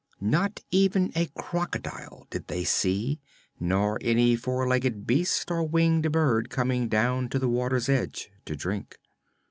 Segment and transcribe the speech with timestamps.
[0.23, 3.19] Not even a crocodile did they see,
[3.59, 8.55] nor any four legged beast or winged bird coming down to the water's edge to
[8.55, 8.97] drink.